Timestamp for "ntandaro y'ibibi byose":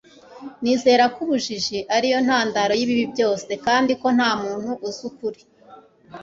2.25-3.51